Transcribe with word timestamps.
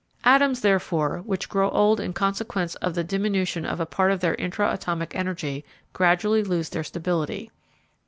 Atoms, 0.23 0.61
therefore, 0.61 1.19
which 1.27 1.47
grow 1.47 1.69
old 1.69 1.99
in 1.99 2.11
consequence 2.13 2.73
of 2.73 2.95
the 2.95 3.03
diminution 3.03 3.67
of 3.67 3.79
a 3.79 3.85
part 3.85 4.11
of 4.11 4.19
their 4.19 4.33
intra 4.33 4.73
atomic 4.73 5.13
energy 5.13 5.63
gradually 5.93 6.41
lose 6.43 6.69
their 6.69 6.83
stability. 6.83 7.51